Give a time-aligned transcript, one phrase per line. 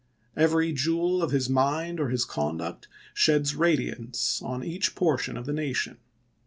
[0.35, 5.53] Every jewel of his mind or his conduct sheds radiance on each portion of the
[5.53, 5.97] nation.